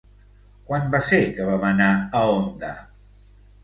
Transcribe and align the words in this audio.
Quan 0.69 0.89
va 0.95 1.03
ser 1.09 1.21
que 1.37 1.47
vam 1.51 1.69
anar 1.71 1.93
a 1.95 2.27
Onda? 2.43 2.77